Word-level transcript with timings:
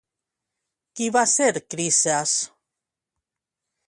Qui 0.99 1.09
va 1.17 1.23
ser 1.33 1.49
Crises? 1.75 2.33